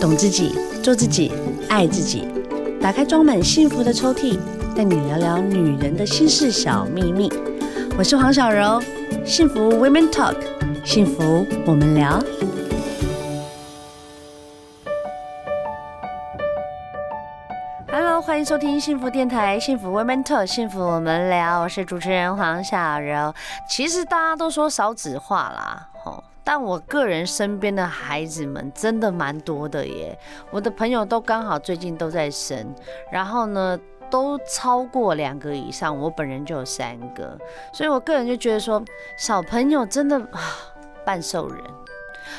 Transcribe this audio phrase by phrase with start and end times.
[0.00, 1.30] 懂自己，做自己，
[1.68, 2.26] 爱自己。
[2.80, 4.38] 打开装满幸福的抽屉，
[4.74, 7.30] 带你聊聊女人的心事小秘密。
[7.98, 8.80] 我是黄小柔，
[9.26, 10.36] 幸福 Women Talk，
[10.86, 12.18] 幸福我们聊。
[17.92, 21.60] Hello，欢迎收听幸福电台，幸福 Women Talk，幸福我们聊。
[21.60, 23.34] 我是主持人黄小柔。
[23.68, 26.24] 其实大家都说少子化啦，吼。
[26.42, 30.18] 但我个人身边的孩子们真的蛮多的耶，
[30.50, 32.74] 我的朋友都刚好最近都在生，
[33.12, 33.78] 然后呢
[34.10, 37.38] 都超过两个以上，我本人就有三个，
[37.72, 38.82] 所以我个人就觉得说
[39.16, 40.40] 小朋友真的啊
[41.04, 41.62] 半兽人，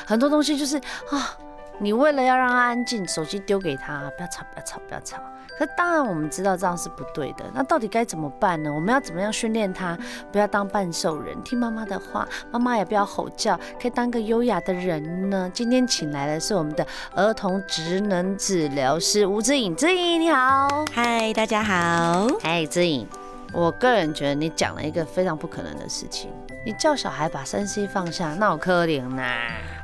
[0.06, 1.38] 很多东西就是啊，
[1.78, 5.18] 你为了要让他安静，手机丢给他，不要吵，不要吵，不要吵。
[5.58, 8.72] 可当然我们知道这样是不对的，那到底该怎么办呢？
[8.72, 9.96] 我们要怎么样训练他，
[10.32, 15.50] 不要当半兽人，听妈妈的话，妈妈也不要吼叫，可以当个优雅的人呢？
[15.52, 23.06] 今天请来的是我们的儿童职能治疗师吴志颖，志颖你好，嗨，大家好，嗨，志颖，
[23.52, 26.30] 我个人觉得你讲了一个非常不可能的事情，
[26.64, 29.26] 你叫小孩把三 C 放下，那我可怜呐。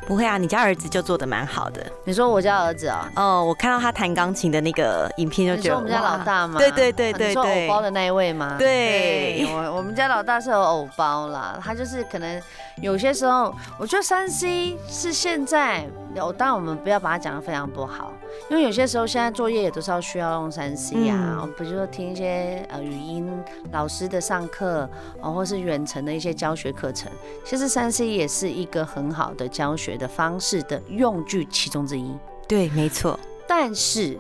[0.09, 1.85] 不会啊，你家儿子就做的蛮好的。
[2.05, 3.13] 你说我家儿子啊？
[3.15, 6.59] 哦，我看到他弹钢琴的那个影片就觉得，你说我们家老大吗？
[6.59, 8.57] 对对对对对，说偶包的那一位吗？
[8.59, 12.41] 对，对我我们家老大是有偶包啦，他就是可能
[12.81, 18.13] 有些时候，我觉得三 C 是现在，有当然我们不要把它讲得非常不好，
[18.51, 23.31] 因为有些时候现在作业也都是要需要用三 C 啊，比如说听一些呃语音
[23.73, 24.89] 老师的上课，
[25.21, 27.11] 哦，或是远程的一些教学课程，
[27.45, 32.17] 其实三 C 也是一个很好的教学的方式的用具其中之一，
[32.49, 33.19] 对，没错。
[33.47, 34.19] 但是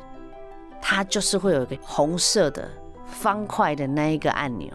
[0.80, 2.70] 它就是会有一个红色的
[3.06, 4.70] 方块的那一个按钮，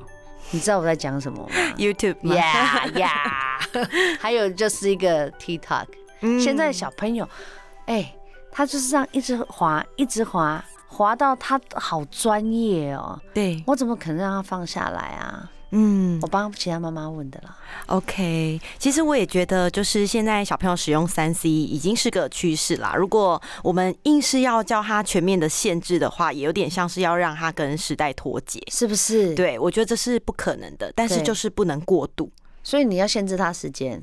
[0.51, 1.49] 你知道我在讲什么吗？
[1.77, 2.17] YouTube。
[2.23, 3.07] Yeah，，
[4.19, 5.85] 还有就是一个 TikTok。
[6.39, 7.27] 现在小朋友，
[7.85, 8.15] 哎、欸，
[8.51, 13.19] 他就是这样一直滑，一直滑，滑到他好专业哦。
[13.33, 15.49] 对，我怎么可能让他放下来啊？
[15.75, 17.57] 嗯，我帮其他妈妈问的啦。
[17.87, 22.93] OK，其实我也觉得，就是现在小朋友使用三 C 已经是个趋势啦。
[22.95, 29.33] 如果我们硬是要叫他全面的限制的话，也有点像是要让他跟时代脱节，是不是？
[29.33, 32.31] 对，我觉得这是不可能的，但是就是不能过度，
[32.61, 33.99] 所以你要限制他时间。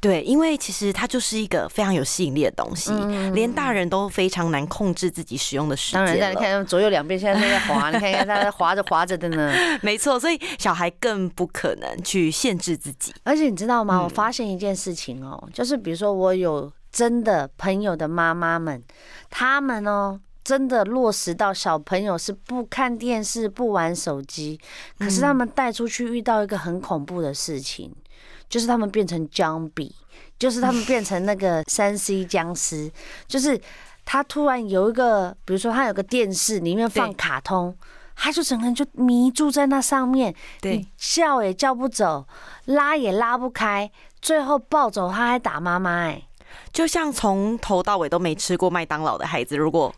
[0.00, 6.04] 对，因为其实它就是一个非常有吸引力的东西，嗯、连大人都非常难控制自己使用的时间。
[6.04, 9.52] 当然，你看左右两边现在都在滑， 你看看他在滑着滑着的呢。
[9.82, 13.14] 没错，所以小孩更不可能去限制自己。
[13.22, 14.02] 而且你知道吗？
[14.02, 18.82] 我发现一件事情哦、喔，嗯、就是比如说我有真的朋友的妈妈们，
[19.30, 24.58] 他们哦、喔、真的落实到小朋友是不看电视、不玩手机，
[24.98, 27.94] 可是他们带出去遇到一个很恐怖的事情。
[28.48, 29.94] 就是他们变成姜比，
[30.38, 32.90] 就是他们变成那个 三 C 僵尸，
[33.26, 33.60] 就是
[34.04, 37.76] 他突然有一个，比如说他有个电视里面放卡通，
[38.16, 42.26] 他就整个人就迷住在那上面，你，叫也叫不走，
[42.64, 43.90] 拉也拉不开，
[44.22, 46.22] 最后抱走他还打妈妈，哎，
[46.72, 49.94] 就像从头到尾都没吃过麦当劳的孩子，如果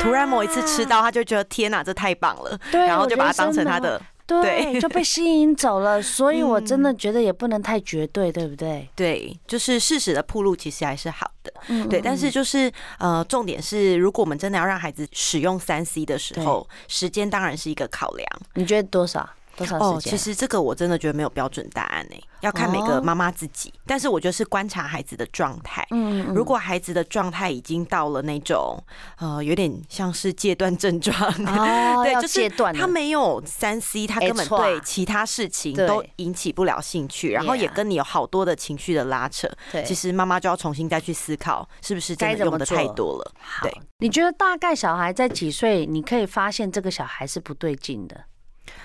[0.00, 4.00] 突然某一次吃到，他就觉得天哪，这太棒了，然后就把它当成他的。
[4.40, 8.88] 对，就被吸引走了，所以我真的觉得也不能太绝对，对不对？
[8.94, 11.52] 对，就是事实的铺路其实还是好的，
[11.88, 12.00] 对。
[12.00, 18.28] 但是就是呃，重点是，如果我们真的要让孩子使用三 C 的时候，时间当然是一个考量。
[18.54, 19.28] 你觉得多少？
[19.66, 20.12] 多少时间？
[20.12, 23.72] 哦，其实这个我真的觉得没有标准答案呢，要看每个妈妈自己。
[23.86, 25.86] 但是我觉得是观察孩子的状态。
[25.90, 28.82] 嗯，如果孩子的状态已经到了那种
[29.18, 31.14] 呃，有点像是戒断症状，
[31.46, 39.48] 哦， 对，就是他没有三 C，他根本对其他事情都引起不了兴趣，然后也跟你有好多的情绪的拉扯。
[39.70, 43.32] 对，其实妈妈就要重新再去思考，是不是真的用的太多了。
[43.62, 48.24] 对，你觉得大概小孩在几岁，你可以发现这个小孩是不对劲的？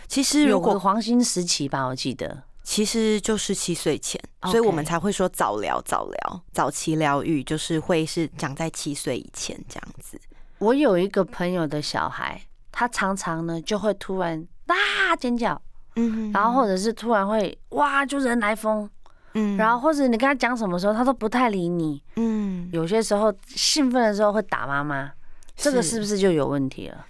[0.08, 10.20] 其实如果黄金时期吧，我记得其实就是七岁前.所以我们才会说早疗、早疗、早期疗愈，就是会是长在七岁以前这样子。
[10.60, 12.42] 我有一个朋友的小孩，
[12.72, 15.60] 他常常呢就会突然啊尖叫，
[15.96, 18.90] 嗯哼，然后或者是突然会哇就人来疯，
[19.34, 25.12] 嗯，然后或者你跟他讲什么时候，他都不太理你，嗯，有些时候兴奋的时候会打妈妈，
[25.56, 27.06] 这个是不是就有问题了？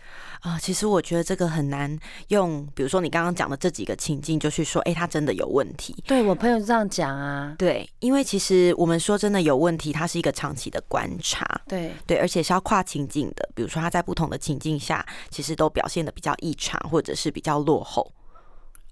[0.45, 1.97] 啊、呃，其实我觉得这个很难
[2.27, 5.95] 用，比如说你刚刚讲的这几个情境，就去说，哎、欸，他真的有问题。
[6.05, 18.11] 对，我朋友这样讲啊，对，因为其实我们说真的有问题，它是一个长期的观察，对对，而且是要跨情境的，比如说他在不同的情境下，其实都表现的比较异常，或者是比较落后。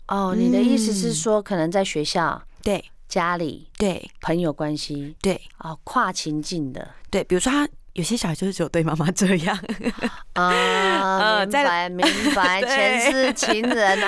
[0.08, 7.70] 哦，你的意思是说，可能在学校、对家里、对朋友关系、对哦，跨情境的，对，比如说他。
[7.94, 9.56] 有些小孩就是只有对妈妈这样
[10.34, 14.00] 啊， 明白明白， 前世情人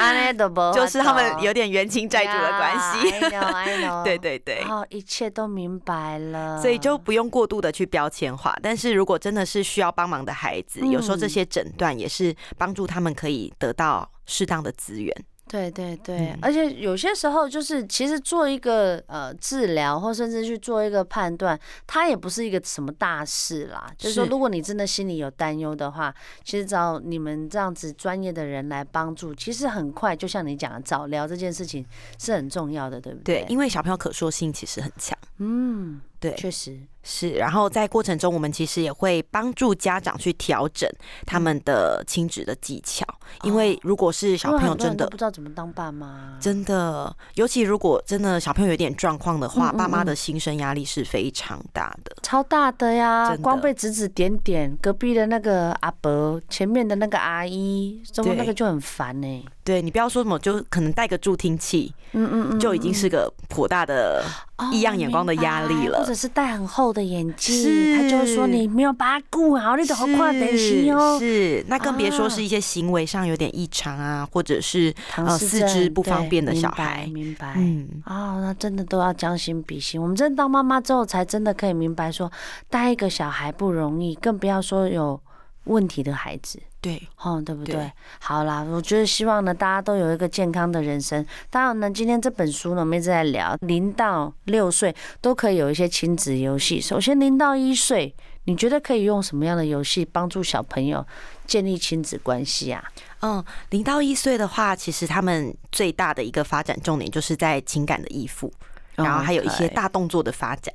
[0.74, 3.12] 就是他们有点冤亲债主的关系。
[3.12, 4.04] I know, I know.
[4.04, 8.56] 对对对，哦，一切都明白了，所以就不用过度的去标签化。
[8.64, 15.16] 但是如果真的是需要帮忙的孩子，有时候这些诊断也是帮助他们可以得到适当的资源。
[15.47, 23.88] 对对对，嗯、而且有些时候就是，其实做一个呃治疗，或甚至去做一个判断，它也不是一个什么大事啦。
[24.00, 26.13] 是就是说，如果你真的心里有担忧的话，
[26.44, 31.86] 其实找你们这样子专业的人来帮助，其实很快，就像你讲的，早疗这件事情
[32.19, 33.41] 是很重要的，对不对？
[33.41, 35.18] 对，因为小朋友可塑性其实很强。
[35.38, 36.01] 嗯。
[36.19, 37.31] 对，确实是。
[37.31, 40.89] 然后在过程中，我们其实也会帮助家长去调整
[41.25, 43.06] 他们的亲子的技巧，
[43.44, 53.35] 因为如果是小朋友真的不知道怎么当爸妈，真的，尤其如果真的小朋友有点状况的话，爸妈的心生压力是非常大的，超大的呀！
[53.38, 59.45] 光被指指点点，隔壁的那个阿伯，前面的那个阿姨，什么那个就很烦呢。
[59.65, 64.23] 对，你不要说什么，就可能带个助听器，嗯嗯嗯，就已经是个颇大的
[64.71, 65.97] 异样眼光的压力了。
[65.97, 71.17] 或者是戴很厚的眼镜，他就会说你没有把它顾好，你怎么快点心哦？
[71.17, 77.09] 是，那更别说是一些行为上有点异常啊，或者是呃四肢不方便的小孩。
[77.12, 80.00] 明白，嗯，哦，那真的都要将心比心。
[80.00, 82.31] 我们真的当妈妈之后，才真的可以明白说，
[82.69, 85.19] 带一个小孩不容易，更不要说有
[85.63, 86.59] 问题的孩子。
[86.86, 87.74] 对，哦，对不对？
[87.74, 91.26] 对，好啦，我觉得希望呢，大家都有一个健康的人生。
[91.50, 96.80] 当然呢，今天这本书呢，我们一直在聊，零到六岁都可以有一些亲子游戏。
[96.80, 101.04] 首先，零到一岁，你觉得可以用什么样的游戏帮助小朋友
[101.48, 102.84] 建立亲子关系啊？
[103.22, 108.54] 嗯，零到一岁的话，其实他们最大的一个发展重点就是在情感的依附，
[108.94, 110.72] 然后还有一些大动作的发展。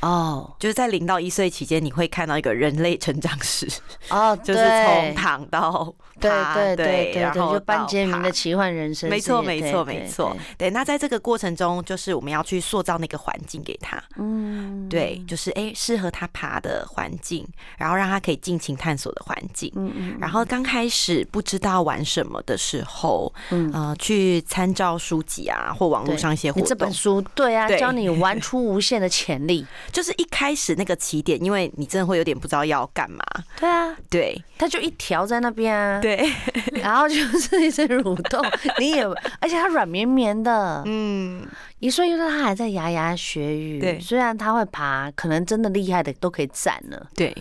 [0.00, 3.66] 哦，oh, 就是在零到一岁期间，你会看到一个人类成长史
[4.10, 10.70] 哦，oh, 就是从躺到爬，对对对对，然后就班杰明的奇幻人生，没错没错没错，对。
[10.70, 17.46] 那在这个过程中，就是我们要去塑造那个环境给他，嗯，对，就是哎适合他爬的环境，
[17.76, 20.16] 然后让他可以尽情探索的环境，嗯嗯。
[20.20, 23.70] 然后刚开始不知道玩什么的时候，嗯。
[23.72, 29.66] 呃，去参照书籍啊或网络上一些活动，这本书对啊，教你玩 出无限的潜力。
[29.92, 33.24] 就是一开始那个起点，因为你真的会有点不知道要干嘛。
[33.58, 36.00] 对啊，对，它就一条在那边啊。
[36.00, 36.30] 对，
[36.80, 38.44] 然后就是一直蠕动，
[38.78, 39.04] 你也，
[39.40, 40.82] 而且它软绵绵的。
[40.86, 41.46] 嗯，
[41.78, 43.80] 一岁多他还在牙牙学语。
[43.80, 47.06] 对，虽然它会爬，可能真的厉害的都可以站了。
[47.14, 47.34] 对，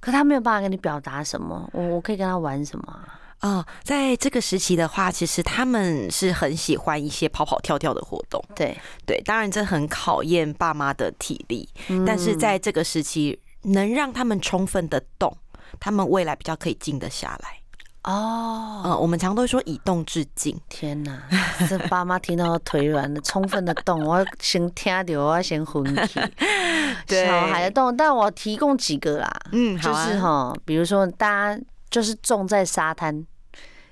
[0.00, 1.68] 可他没有办法跟你表达什么。
[1.72, 3.00] 我我可以跟他玩什么？
[3.42, 8.40] 哦，在这个时期的话，其实他们是很喜欢一些跑跑跳跳的活动。
[8.54, 15.36] 对对，当然这很考验爸妈的体力，嗯、但是在这个时期能让他们充分的动，
[15.80, 17.58] 他们未来比较可以静得下来。
[18.04, 20.56] 哦，嗯，我们常都说以动致静。
[20.68, 21.22] 天哪，
[21.68, 26.20] 这爸妈听到腿软了，充分的动，我先听到，我要先昏去。
[27.08, 31.60] 对小孩的动，但我提供几个啦，嗯，就是哈，比如说大家
[31.90, 33.26] 就是种在沙滩。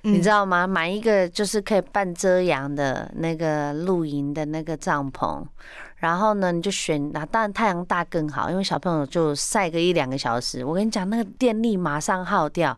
[0.03, 0.67] 你知道吗？
[0.67, 5.45] 买一个就是可以半遮阳的那个露营的那个帐篷，
[5.97, 10.65] 然后呢，你就选那当然太阳大更好，因为小朋友就晒个一两个小时。
[10.65, 12.77] 我跟你讲，那个电力马上耗掉。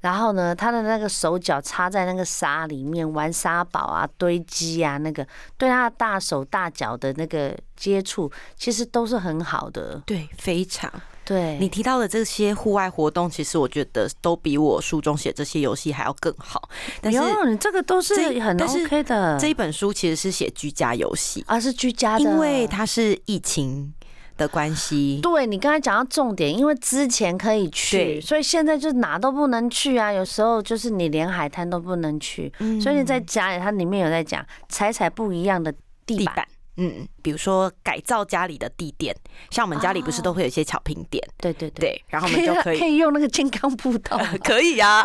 [0.00, 5.26] 然后呢，他的那个手脚插在那个沙里面玩沙堡啊、堆积啊，那个
[5.58, 10.00] 对他的大手大脚的那个接触，其实都是很好的。
[10.06, 10.90] 对，非常。
[11.30, 16.68] 对，你提到的这些户外活动，其实我觉得都比我书中写这些游戏还要更好。
[17.00, 19.38] 但是你这个都是很 OK 的。
[19.38, 23.94] 这一本书其实是写居家游戏，啊，是居家的，因为它是疫情
[24.36, 25.20] 的关系。
[25.22, 30.12] 对，你刚才讲到重点，因为之前可以去，对所以现在就哪都不能去啊。
[30.12, 35.72] 有时候就是你连海滩都不能去，嗯、所以你在家里，它里面有在讲踩踩不一样的
[36.04, 36.44] 地板。
[36.82, 39.14] 嗯，比如说改造家里的地垫，
[39.50, 41.22] 像我们家里不是都会有一些巧拼垫？
[41.36, 45.04] 对对对，对，然后我们就可以可以用那个健康步道， 可以啊，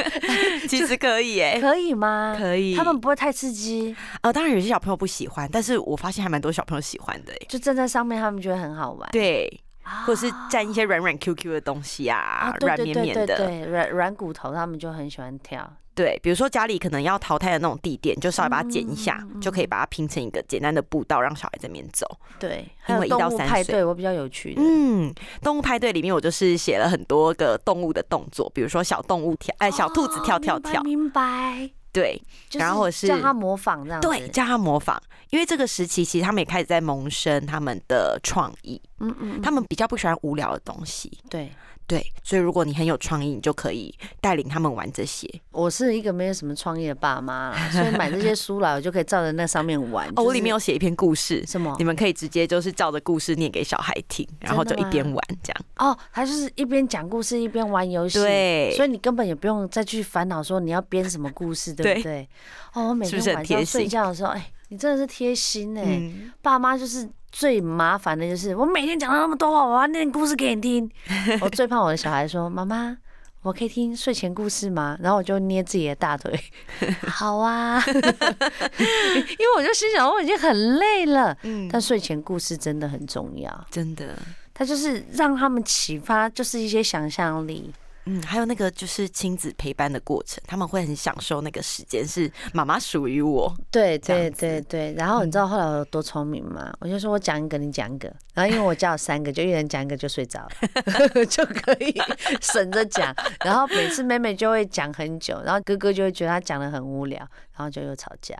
[0.68, 2.36] 其实可以哎，可以吗？
[2.38, 3.96] 可以，他们不会太刺激。
[4.20, 9.08] 呃，当然有些小朋友不喜欢，但是我发现还蛮多小朋友喜欢的，就站在上面，他们觉得很好玩。
[9.10, 9.60] 对。
[10.04, 15.62] 或者是沾一些软软 Q Q 的东西啊，软绵绵的，对，软软骨头，他们就很喜欢跳。
[15.96, 22.06] 对，比如说家里可能要淘汰的那种地垫，就稍微把它剪一下，嗯、就可以把它拼成一个简单的步道，让小孩在那边走。
[22.38, 24.60] 对，因为一到三岁，我比较有趣的。
[24.62, 25.10] 嗯，
[25.42, 31.52] 动物派对里面我就是写了很多个动物的动作，比如说小动物跳，哎，小兔子跳跳跳，哦、明白。
[31.56, 32.20] 明白对，
[32.52, 34.06] 然后是叫他模仿这样子。
[34.06, 38.78] 对，叫他模仿，因为这个时期其实他们也开始在萌生他们的创意。
[39.00, 41.10] 嗯嗯，他们比较不喜欢无聊的东西。
[41.30, 41.50] 对。
[41.86, 45.28] 对，所以如果你很有创意，你就可以带领他们玩这些。
[45.52, 50.08] 我是一个没有什么创意的爸妈，所以买这些书来，我就可以照着那上面玩。
[50.16, 51.74] 哦，我里面有写一篇故事，什么？
[51.78, 55.64] 你们可以直接就是照着故事念给小孩听，然后就一边玩这样。
[55.76, 62.28] 哦，他就是一边讲故事一边玩游戏，对，所以你根本也不用再去烦恼说你要编什么故事，对不对？
[62.72, 67.08] 哦，我每天晚上睡觉的时候，哎，你真的是贴心哎，爸妈就是。
[67.32, 70.90] 最麻烦的就是我每天讲了那么多话，我要念故事给你听。
[71.42, 72.96] 我最怕我的小孩说：“妈妈，
[73.42, 76.32] 我可以听睡前故事吗？”然后我就捏自己的大腿。
[77.06, 81.36] 好啊， 因为我就心想我已经很累了。
[81.42, 84.16] 嗯，但睡前故事真的很重要，真的。
[84.54, 87.70] 它就是让他们启发，就是一些想象力。
[88.08, 93.52] 嗯，还有那个就是亲子陪伴的过程，他们会很享受那个时间，是妈妈属于我。
[93.70, 96.68] 对对对对，然后你知道后来我有多聪明吗？
[96.70, 101.94] 嗯、我就说我讲一个，你讲一个，然后因为我家有三个，就一人讲一个就睡着了， 就可以
[102.40, 103.14] 省着讲。
[103.44, 107.18] 然后每次妹妹就会讲很久，然后哥哥就会觉得他讲的很无聊，
[107.56, 108.36] 然后就又吵架。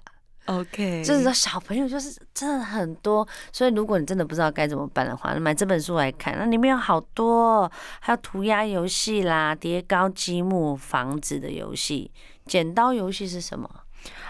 [0.46, 12.10] OK，就是说小朋友就是真的很多，所以如果你真的不知道该怎么办的话，买这本书来看，那里面有好多，还有涂鸦游戏啦、叠高积木、房子的游戏、
[12.46, 13.68] 剪刀游戏是什么？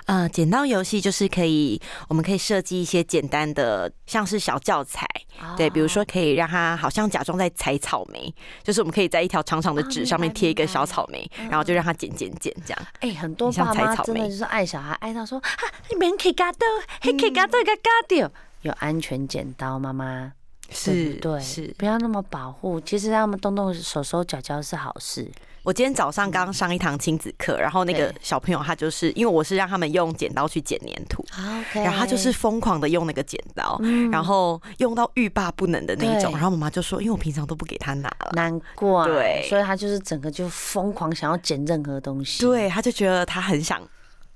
[0.06, 5.06] 呃，剪刀游戏就是可以，我们可以设计一些简单的，像是小教材，
[5.40, 12.86] 哦、对，比如说可以让他好像假装在采草莓，就是我们可以在一条长长的纸上面贴一个小草莓，哦、然后就让他剪剪剪这样。
[13.00, 16.66] 哎、欸，很多爸妈真的就是爱小孩爱到说，哈，你们可以嘎掉，
[17.00, 18.30] 还可以嘎掉，给嘎掉，
[18.62, 20.32] 有安全剪刀，妈妈。
[20.68, 25.30] 是，对，是，不要那么保护，其实让他们动动手手脚脚是好事。
[25.66, 31.26] 我今天早上刚上一堂亲子课，然后那个小朋友他就是因为我是让他们用剪刀去剪粘土，
[31.74, 33.76] 然后他就是疯狂的用那个剪刀，
[34.12, 43.82] 然后用到欲罢不能的那一种，然后妈妈就说，因为我平常都不给他拿了，难怪，对，所以他就是整个就疯狂想要剪任何东西，对，他就觉得他很想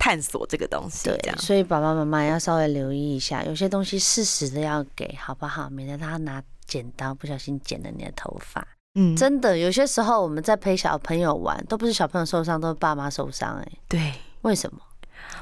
[0.01, 5.71] 探索这个东西，对，所以爸爸妈妈要稍微留意一下，有些东西适时的要给，好不好？
[5.71, 8.67] 免得他拿剪刀不小心剪了你的头发。
[9.01, 13.57] 嗯，真的，有些时候我们在陪小朋友玩，都不是小朋友受伤，都是爸妈受伤。
[13.57, 14.79] 哎，对，为什么？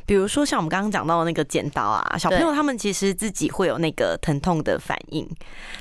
[0.07, 5.29] 比如说像我们刚刚讲到的那个剪刀啊，小朋友他们其实自己会有那个疼痛的反应，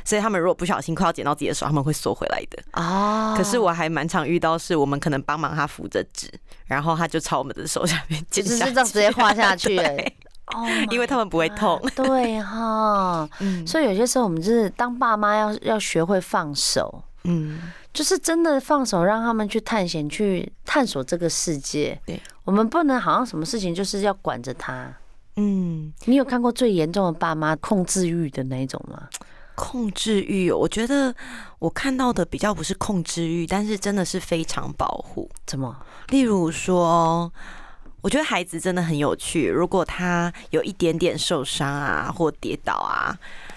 [0.04, 3.36] 所以他们如果不小心快要剪到自己的手，他们会缩回来的啊。
[3.38, 6.28] 可是我还蛮常遇到，是我们可能帮忙他扶着纸，
[6.66, 9.78] 然后他就朝我们的手下面剪下去，就是这样直接画下去。
[10.56, 11.80] 哦，因为他们不会痛。
[11.96, 17.04] 对哈，嗯，所以有些时候我们就是当爸妈要要学会放手。
[17.28, 17.60] 嗯，
[17.94, 22.02] 就是真的放手，让他们去探险，去探索这个世界。
[22.06, 24.92] 对，我们不能好像什么事情就是要管着他。
[25.36, 29.08] 嗯，你有看过最严重的爸妈控制欲的那一种吗？
[29.56, 31.14] 控制欲，我觉得
[31.60, 35.30] 我看到的比较不是控制欲，但是真的是非常保护。
[35.46, 35.76] 怎么？
[36.10, 37.32] 例如说。
[38.02, 39.50] 我觉得孩子真的很有趣。
[39.50, 43.12] 如果他有一点点受伤啊，或跌倒啊，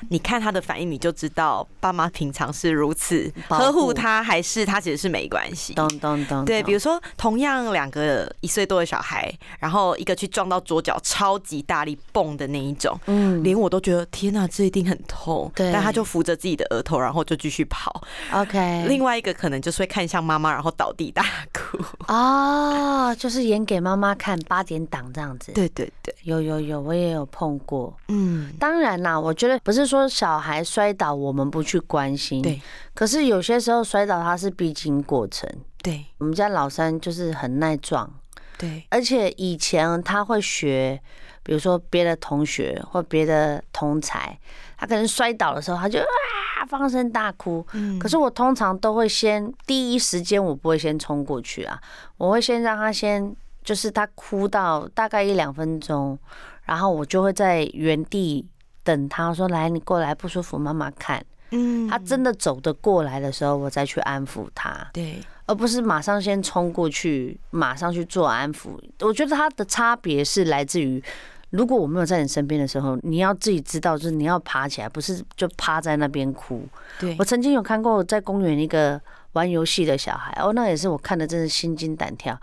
[0.09, 5.75] 你看他的反应，你就知道爸妈平常是如此呵护他，还是他其实是没关系。
[5.75, 6.45] 咚咚咚。
[6.45, 15.51] 对，比如说同样两个一岁多的小孩，然后一个去撞到桌角，超级大力蹦的那一种，嗯，连我都觉得天哪，这一定很痛。
[15.55, 15.71] 对。
[15.73, 18.03] 但他就扶着自己的额头，然后就继续跑。
[18.33, 18.87] OK。
[18.89, 21.79] 另外一个可能就是会看向妈妈，然后倒地大哭。
[22.09, 24.41] 哦，就是演给妈妈看。
[24.49, 27.95] 八点档这样子，对对对，有有有，我也有碰过。
[28.09, 32.61] 嗯，当然啦，我觉得不是说小孩摔倒我们不去关心，对。
[32.95, 35.51] 可是有些时候摔倒他是必经过程，
[35.83, 36.07] 对。
[36.19, 38.09] 我们家老三就是很耐撞，
[38.57, 38.87] 对。
[38.91, 41.01] 而且以前他会学，
[41.43, 44.39] 比如说别的同学或别的同才，
[44.79, 47.67] 他可能摔倒的时候，他就啊放声大哭。
[47.73, 47.99] 嗯。
[47.99, 51.81] 可是我通常都会先第一时间，我不会先冲过去啊，
[52.17, 53.35] 我会先让他先。
[53.63, 56.19] 就是他哭到大概一两分钟，
[56.65, 58.45] 然后我就会在原地
[58.83, 64.89] 等他，说：“来，你过来，不舒服，妈妈看。”嗯，他真的走得过来的时候，我再去安抚他。
[64.93, 68.79] 对，而不是马上先冲过去，马上去做安抚。
[69.01, 71.03] 我觉得他的差别是来自于，
[71.51, 76.65] 如果我没有在你身边的时候，你要自己知道，就是你要爬起来，不是就趴在那边哭。
[77.01, 79.01] 对，我曾经有看过在公园一个。
[79.35, 82.37] 玩游戏的小孩哦，那也是我看的，真是心惊胆跳。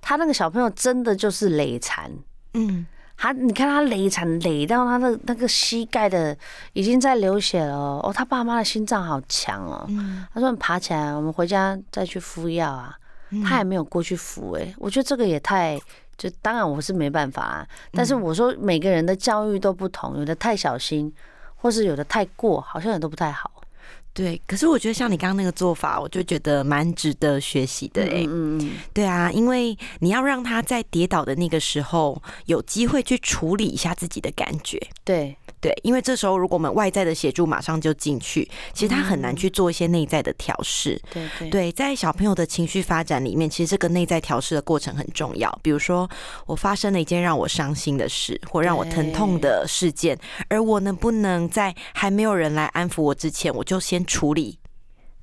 [0.00, 2.10] 他那个小朋友真的就是累残，
[2.54, 2.84] 嗯，
[3.22, 6.36] 他你看他累惨累到他的那个膝盖的
[6.72, 8.12] 已经在流血了哦。
[8.12, 9.86] 他爸妈的心脏好强哦。
[9.90, 12.98] 嗯，他说你爬起来，我们回家再去敷药啊。
[13.44, 15.80] 他也没有过去敷哎，我觉得这个也太
[16.16, 17.66] 就当然我是没办法啊。
[17.92, 21.14] 但是我说每个人的教育都不同，有的太小心，
[21.54, 23.51] 或是有的太过，好像也都不太好。
[24.14, 28.24] 对，可是我觉得像你刚刚那个做法，我就觉得蛮值得学习的哎。
[28.28, 34.78] 嗯嗯，对啊，因为你要让他在跌倒的那个时候有机会去处理一下自己的感觉。
[35.02, 41.00] 对对，因为这时候如果我们外在的协助马上就进去，其实他很难去做一些内在的调试。
[41.10, 45.58] 对对对，在小朋友的情绪发展里面，其实这个内在调试的过程很重要。
[45.62, 46.06] 比如说，
[46.44, 54.02] 我发生了一件让我伤心的事，或让我疼痛的事件，而我能不能在还没有人来安抚我之前，我就先。
[54.04, 54.58] 处理，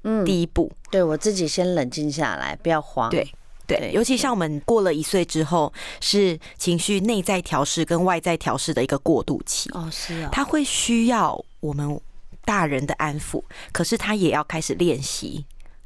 [0.04, 3.10] 嗯，第一步，嗯、对我自己先冷静下来，不要慌。
[3.10, 3.30] 对
[3.70, 5.72] 对，尤其像我们过了一岁之后，
[6.02, 9.70] 是情绪内在调试跟外在调试的一个过渡期。
[9.74, 12.00] 哦，是啊，他会需要我们
[12.44, 15.46] 大人的安抚，可是他也要开始练习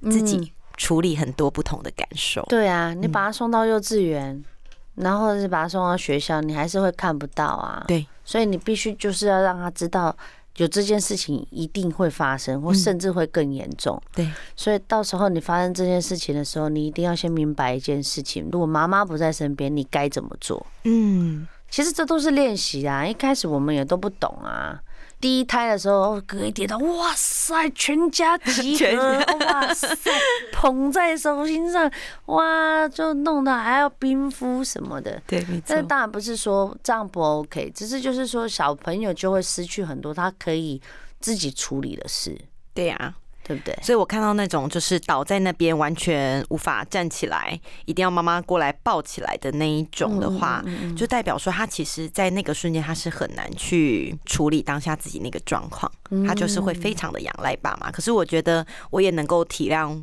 [0.10, 2.42] 自己处理很多不同的感受。
[2.44, 4.46] 嗯、对啊，你把他送到幼稚园，嗯、
[4.96, 7.84] 然后是把他送到学校，你还是会看不到啊。
[7.88, 10.16] 对，所以你必须就是要让他知道。
[10.58, 14.00] 有这件事情一定会发生，或甚至会更严重。
[14.06, 14.10] 嗯。
[14.18, 20.66] 对，所以到时候你发生这件事情的时候，你一定要先明白一件事情：如果妈妈不在身边，你该怎么做？
[20.84, 23.06] 嗯，其实这都是练习啊。
[23.06, 24.80] 一开始我们也都不懂啊。
[25.24, 29.88] 第一胎的时候，哥一点到，哇塞，全家集合， 哇塞，
[30.51, 31.89] 捧在手心上，
[32.25, 35.22] 哇，就弄得还要冰敷什么的。
[35.25, 35.68] 对，没错。
[35.68, 40.82] 但当然不是说这样不 OK，只是就是说小朋友就会失去很多他可以
[41.22, 42.38] 自己处理的事。
[42.74, 43.15] 对呀。
[43.44, 43.78] 对不对？
[43.82, 50.64] 所以我看到那种就是倒在那边完全无法站起来，一定要妈妈过来抱起来的那一种的话，
[50.96, 55.92] 就代表说他其实，在那个瞬间他是很难去处理当下自己那个状况，
[56.26, 57.92] 他就是会非常的仰赖爸妈。
[57.92, 60.02] 可是我觉得我也能够体谅，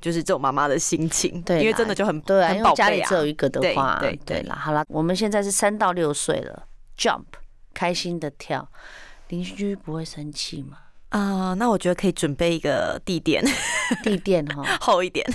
[0.00, 6.66] 就是这种妈妈的心情，对，因为真的就很对啊，因为家里只有一个的话，对对啦，好了，我们现在是三到六岁了
[6.98, 7.24] ，jump，
[7.72, 8.68] 开心的跳，
[9.28, 10.76] 邻居不会生气吗？
[11.12, 13.44] 啊，uh, 那我觉得可以准备一个地垫，
[14.02, 15.26] 地垫哈， 厚一点。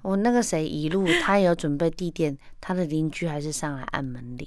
[0.00, 4.46] 我那个谁一路他也有准备地垫，他的邻居还是上来按门铃。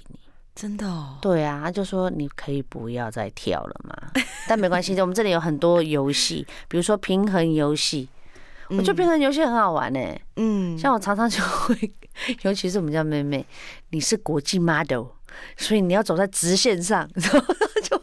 [0.54, 1.18] 真的哦？
[1.20, 3.94] 对啊，他就说你可以不要再跳了嘛，
[4.48, 8.08] 但没关系，我们这里有很多游戏，比如说平衡游戏，
[8.70, 10.00] 我觉得平衡游戏很好玩呢。
[10.36, 11.92] 嗯，像我常常就会，
[12.42, 13.44] 尤其是我们家妹妹，
[13.90, 15.04] 你是国际 model，
[15.58, 17.08] 所以你要走在直线上。
[17.84, 17.97] 就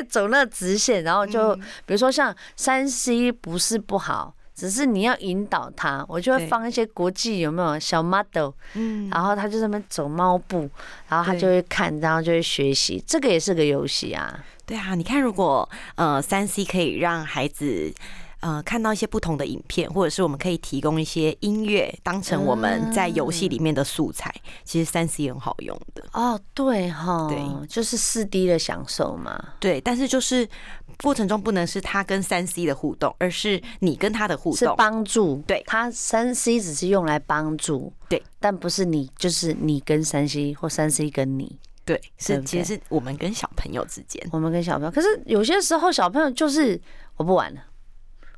[0.00, 10.70] 走那直线，然后就比如说像三 C 不是不好，只是你要引导他，我就会放一些国际有没有小 model，嗯，然后他就在那边走猫步，
[11.08, 14.38] 然后他就会看，然后就会学习，这个也是个游戏啊。
[14.64, 17.92] 对啊，你看如果呃三 C 可以让孩子。
[18.42, 24.28] 呃，看到一些不同的影片，或者是我们可以提供一些音乐，当成我们在游戏里面的素材。
[24.34, 29.40] 嗯、其实三 C 很好用的哦，对哈，对，就是四 D 的享受嘛。
[29.60, 30.48] 对，但是就是
[31.00, 35.40] 过程中不能是他跟三 C 的互动，而是你跟他的互动，是帮助。
[35.46, 44.90] 对，他三 C 只是用来帮助，对，但不是你，就是你跟三 C 或三 C 跟你，对，是其实是我们跟小朋友之间，我们跟小朋友。
[44.90, 46.80] 可是有些时候小朋友就是
[47.16, 47.60] 我不玩了。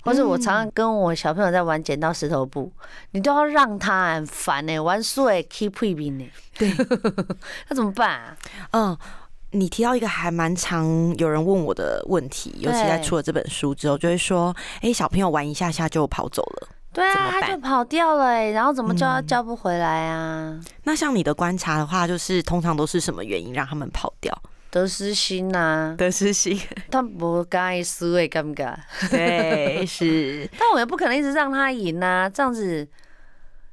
[0.04, 2.70] 或者我常常跟我小朋友在玩剪刀石头布，
[3.12, 6.70] 你都要让他很烦呢，玩输哎 keep playing 呢，对，
[7.68, 8.36] 那怎么办啊？
[8.72, 8.98] 嗯，
[9.52, 10.86] 你提到一个还蛮常
[11.16, 20.60] 有人问我的问题，尤其在出了这本书之后，就会说，哎，小朋友玩一下下就跑走了，对啊，他就跑掉了，哎，然后怎么叫他叫不回来啊？
[20.82, 24.36] 那像你的观察的话，就是通常都是什么原因让他们跑掉？
[24.74, 26.60] 得失心呐、啊，得失心，
[26.90, 28.74] 他不该输诶，尴尬。
[29.08, 30.50] 对，是。
[30.58, 32.78] 但我也不可能一直让他赢呐、啊，这样子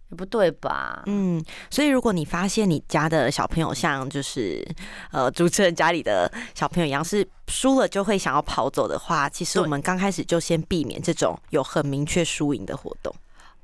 [0.09, 1.01] 也不对吧？
[1.07, 4.63] 嗯，所以如果你发现你家的小朋友像就是
[5.11, 13.11] 呃主持人家里的小朋友一样，是输了就会想要跑走的话，其实我们刚开始就先避免这种有很明确输赢的活动。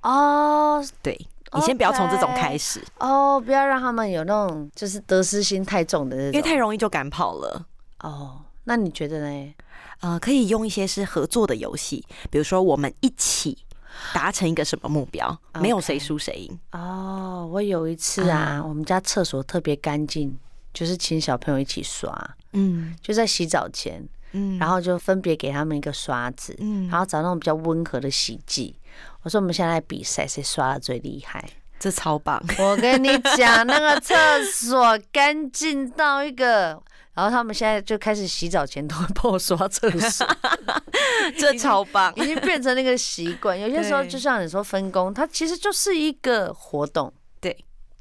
[0.01, 1.15] 哦，对。
[1.53, 3.33] 你先不要从这种开始哦，okay.
[3.35, 7.65] oh, 不要让他们有那种就是得失心太重的，因为太容易就赶跑了。
[7.99, 8.29] 哦，oh,
[8.65, 9.53] 那你觉得呢？
[10.01, 13.57] 呃，可以用一些是合作的游戏，比如说我们一起
[14.13, 16.59] 达成一个什么目标.没有谁输谁赢。
[16.73, 20.37] 哦，oh, 我有一次啊，嗯、我们家厕所特别干净，
[20.73, 28.75] 就是请小朋友一起刷，嗯，就在洗澡前，嗯，然后就分别给他们一个刷子，嗯，然后找那种比较温和的洗剂。
[29.23, 31.43] 我说我们现在比赛，谁刷的最厉害？
[31.79, 32.43] 这超棒！
[32.57, 33.07] 我跟你
[33.37, 36.81] 讲，那个厕所干净到一个，
[37.13, 40.27] 然后他们现在就开始洗澡前都会帮我刷厕所，
[41.37, 43.59] 这超棒，已经变成那个习惯。
[43.59, 47.55] 有些时候就像你说分工，它其实就是一个活动，对，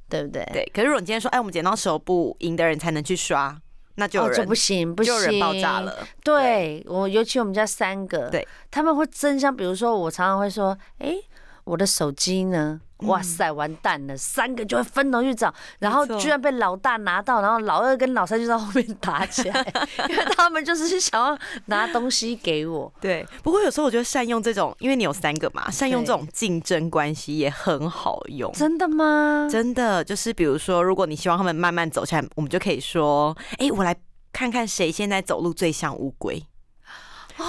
[0.08, 0.42] 对不对？
[0.52, 0.72] 对。
[0.74, 3.54] 可是如果你今天说，哎，我们剪刀石头布，赢的人才能去刷，
[3.96, 5.98] 那就有人、哦、就不行，不行，就有人爆炸了。
[6.22, 11.24] 对，对我，尤其我们家三个，对，他们会争相，比如说我常常会说，哎、欸，
[11.66, 12.80] 我的手机呢？
[13.00, 14.14] 哇塞，完蛋了！
[14.14, 19.60] 嗯、三个就会分头去找，然后居然被老大拿到，然后老二跟老三就在后面打起来，
[20.08, 22.90] 因为他们就是想要拿东西给我。
[22.98, 28.50] 对，不过有时候我觉得善用这种，因为你有三个嘛，善用这种竞争关系也很好用。
[28.52, 29.46] 真的吗？
[29.50, 33.94] 真的，就是比如说，如果你希望他们慢慢走起来，我们就可以说，哎、欸，我来
[34.32, 36.42] 看看谁现在走路最像乌龟，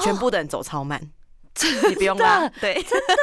[0.03, 1.01] 全部的人走超慢。
[1.89, 3.13] 你不用啦，对，真的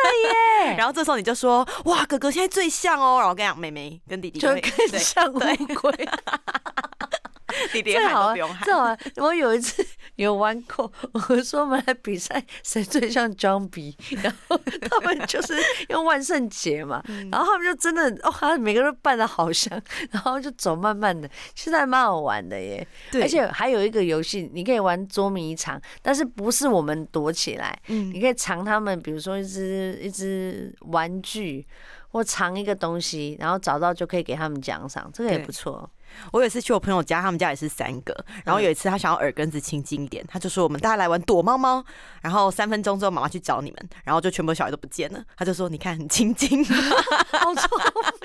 [0.64, 0.74] 耶。
[0.78, 3.16] 然后这时候你就说，哇，哥哥现在最像哦。
[3.18, 6.08] 然后我跟你讲，妹妹跟弟弟就更像乌龟。
[7.72, 8.64] 弟弟喊都不用喊。
[8.64, 9.84] 正好，我有一次
[10.16, 14.58] 有玩过，我说我们来比赛谁最像 John B，然后
[14.90, 15.54] 他们就是
[15.88, 22.86] 用万圣节嘛，然后他们就真的哦，他每个人都扮的好像，然后就走慢慢的，其实还蛮好玩的耶。
[23.10, 31.66] 对，而且还有一个游戏，你可以玩捉迷藏，但是不是我们躲起来，嗯，你可以藏他们，比如说一只一只玩具
[32.08, 35.88] 或藏一个东西，然后找到就可以给他们奖赏，这个也不错。
[36.32, 38.14] 我有一次去我朋友家，他们家也是三个。
[38.44, 41.84] 然后有一次他想要耳根子清净一点，他就说：“我们大家来玩躲猫猫。”
[42.22, 45.22] 然后三分钟之后，妈妈去找你们，然后就全部小孩都不见了。
[45.36, 46.64] 他就说：“你看，很清净，
[47.32, 47.68] 好聪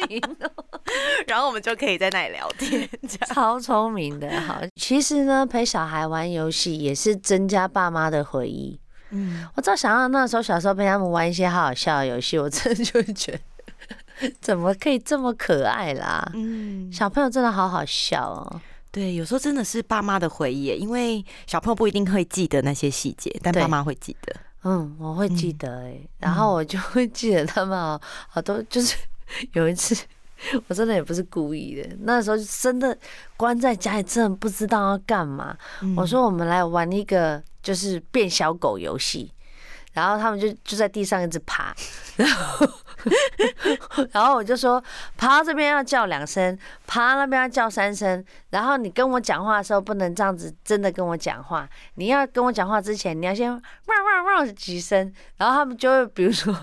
[0.08, 0.50] 明哦。”
[1.28, 2.90] 然后我们就可以在那里聊天，
[3.28, 4.42] 超聪明的。
[4.42, 8.80] 好，其实呢，陪小孩玩游戏也是增加爸妈的回忆。
[9.12, 13.40] 嗯，我只要想到那时候小时候陪他们玩一些好好笑的游戏，我真的就会觉得。
[14.42, 16.30] 怎么可以这么可爱啦？
[16.34, 18.62] 嗯，小朋友真的好好笑哦。
[18.92, 24.36] 对，有时候真的是爸妈的回忆，因为小朋友不一定会记得那些细节，但爸妈会记得。
[24.64, 28.96] 嗯，我会记得哎，然后我就会记得他们好好多，就是
[29.54, 29.96] 有一次
[30.68, 32.98] 我真的也不是故意的，那时候真的
[33.38, 35.56] 关在家里，真的不知道要干嘛。
[35.96, 39.32] 我说我们来玩一个就是变小狗游戏，
[39.94, 41.76] 然后他们就就在地上一直爬，
[42.18, 42.68] 然后。
[44.12, 44.84] 然后我就说，
[45.18, 46.58] 爬到这边要叫两声，
[46.88, 48.24] 爬到那边要叫三声。
[48.50, 51.68] 然后你跟我讲话的时候不能这样子，真的跟我讲话。
[51.96, 53.60] 你要跟我讲话之前，你要先汪
[54.06, 55.14] 汪汪几声。
[55.38, 56.54] 然后他们就会，比如说，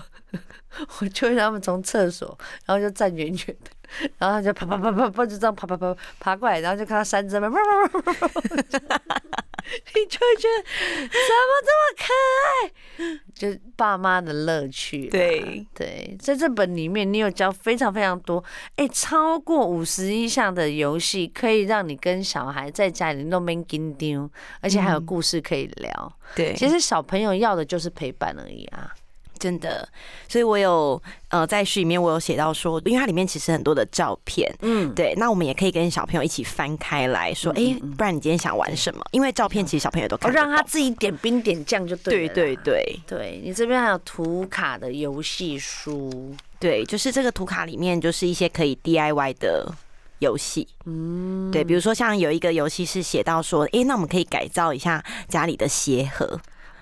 [0.99, 3.71] 我就会让他们从厕所，然后就站远远的，
[4.17, 9.46] 然后他就啪啪啪啪啪就这样啪啪啪爬过来，然后就看到三声，汪汪汪汪汪。
[9.95, 10.63] 你就会觉得
[11.07, 12.03] 怎么这么可
[12.43, 13.19] 爱？
[13.33, 15.07] 就是爸妈的乐趣。
[15.09, 18.43] 对对，在这本里面，你有教非常非常多，
[18.75, 24.29] 哎，超过五十一项的游戏，可以让你跟小孩在家里弄边紧丢，
[24.61, 26.13] 而且还有故事可以聊。
[26.35, 28.91] 对，其实小朋友要的就是陪伴而已啊。
[29.37, 29.87] 真的，
[30.27, 39.03] 所以我有呃在序里面我有写到说，因为它里面其实很多的照片，嗯，对，那我们也可以跟小朋友一起翻开来说，哎、不然你今天想玩什么？
[39.11, 42.33] 因为照片其实小朋友都看，让他自己点兵点将就对了。
[42.33, 49.71] 对对对，对你这边还有图卡的游戏书，对，就是这个图卡里面就是一些可以 DIY 的
[50.19, 56.39] 游戏，嗯，对，比如说像有一个游戏是写到说，哎、欸，那我们可以改造一下家里的鞋盒。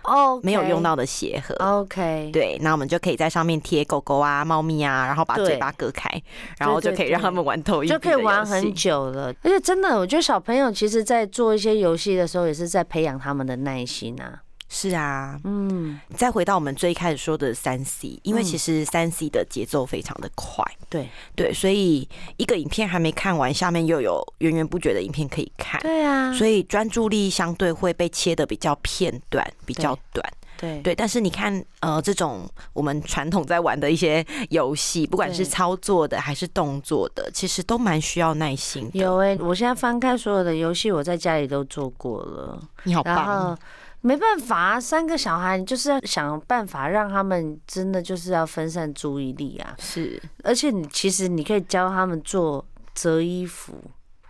[0.08, 1.56] 哦，没有用到的鞋盒。
[1.56, 6.10] OK，对，那我们就可以在上面贴狗狗啊、猫咪啊，然后把嘴巴割开，
[6.58, 9.34] 然后就可以让他们玩透一，就可以玩很久了。
[9.44, 14.42] 而且真的，我觉得小朋友其实在做一些游戏的时候，也是在培养他们的耐心啊。
[14.68, 21.08] 是啊，嗯，再回到我们最开始说的三 C，因为其实三 C 的节奏非常的快，对。
[21.36, 30.82] 对，所以一个影片还没看完，下面又有源源不绝的影片可以看，对啊，所以专注力相对会被切的比较片段，比较短，对。
[30.82, 30.96] 对。
[30.96, 39.00] 但是你看，呃，这种我们传统在玩的一些游戏，不管是操作的还是动作的，其实都蛮需要耐心的。
[39.00, 43.58] 有哎、欸，我现在翻开所有的游戏，我在家里都做过了，你好棒。
[44.06, 49.76] 没办法啊，三个小孩，你就是要想办法让他们真的就是要分散注意力啊。
[49.80, 52.64] 是，而且你其实你可以教他们做
[52.94, 53.74] 折衣服。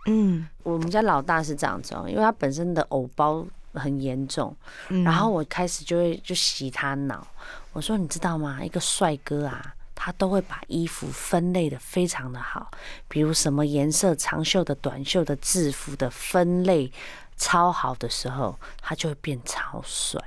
[0.06, 4.56] 嗯，我们家老大是这样子哦，因为他本身的偶包很严重，
[5.04, 7.26] 然后我开始就会就洗他脑。
[7.74, 8.64] 我说你知道吗？
[8.64, 12.70] 一个帅哥啊，他都会把衣服分类的非常的好，
[13.08, 16.90] 比如什么颜色、长袖的、短袖的、制服的分类。
[17.36, 20.20] 超好的时候，他就会变超帅。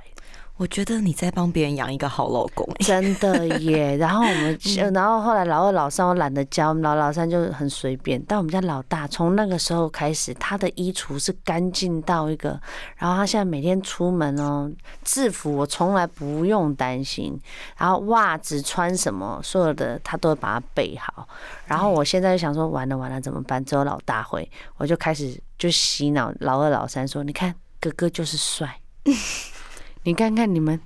[0.56, 3.96] 我觉得你在帮别人养一个好老公，真的耶。
[3.96, 4.58] 然后我们，
[4.92, 8.22] 然后后来老二、老三我懒得教，我们老老三就很随便。
[8.28, 12.60] 但我们家老大从那个时候开始，他的衣橱是干净到一个，
[12.98, 14.70] 然后他现在每天出门哦，
[15.02, 17.40] 制服我从来不用担心，
[17.78, 21.26] 然后袜子穿什么，所有的他都会把它备好。
[21.64, 23.64] 然后我现在就想说，完了完了怎么办？
[23.64, 24.46] 只有老大会，
[24.76, 28.80] 我就开始就洗脑老二、老三说，你看哥哥就是帅。
[30.04, 30.80] 你看看你们，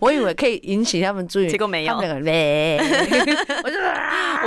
[0.00, 1.94] 我以为可以引起他们注意，结果没有。
[1.96, 3.78] 我就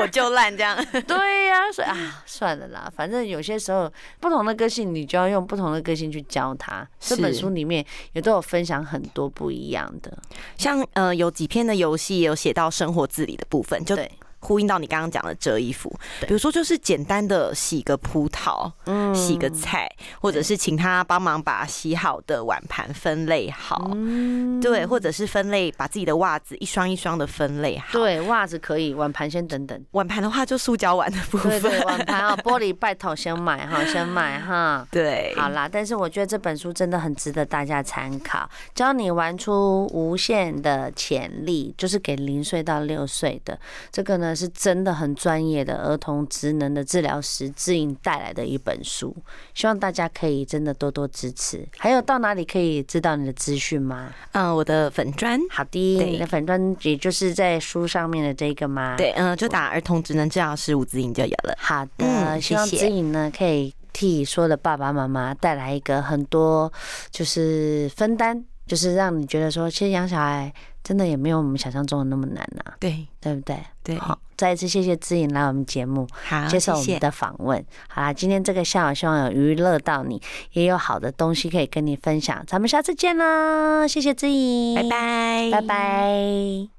[0.02, 0.76] 我就烂这样。
[1.08, 6.86] 对呀，所以啊，算了啦，反正有些时候不同的个性，你就要用不同的个性去教他。
[7.00, 10.18] 这本书里面也都有分享很多不一样的，
[10.58, 14.12] 像呃，有几篇的游戏有写到生活自理的部分，就对。
[14.40, 19.90] 呼应到你刚刚讲的折衣服，比如说就是简单的洗个葡萄，嗯，洗个菜，
[20.22, 27.94] 或者是请他帮忙把洗好的碗盘分类好，嗯，对，或者是分类，把自己的袜子一双一双的分类好。
[27.94, 29.84] 对，袜子可以，碗盘先等等。
[29.92, 34.88] 碗盘的话就塑胶碗的部分，对对，碗盘啊，玻璃拜托先买哈，先买哈。
[34.92, 43.60] 对，好啦，但是我觉得这本书真的很值得大家参考，教你玩出无限的潜力，就是给零岁到六岁的
[43.92, 44.27] 这个呢。
[44.36, 49.16] 是真的很专业的儿童职能的治疗师志颖带来的一本书，
[49.54, 51.68] 希望大家可以真的多多支持。
[51.78, 54.12] 还有到哪里可以知道你的资讯吗？
[54.32, 55.40] 嗯，我的粉砖。
[55.50, 58.96] 好的，你的粉砖也就是在书上面的这个吗？
[58.98, 61.56] 对，嗯，就打儿童职能治疗师吴姿颖就有了。
[61.58, 66.72] 好的，嗯、希望姿颖呢可以替所有的爸爸妈妈带来一个很多
[67.12, 70.54] 就是分担，就是让你觉得说，其实养小孩。
[70.88, 73.58] 真的也没有我们想象中的那么难呐、啊，对对不对？
[73.84, 77.62] 对，好，再一次谢谢知颖来我们节目，好，接受我们的访问。
[77.90, 80.22] 好啦，今天这个下午希望有娱乐到你，
[80.54, 82.42] 也有好的东西可以跟你分享。
[82.48, 86.77] 咱们下次见啦，谢谢知颖，拜拜，拜拜。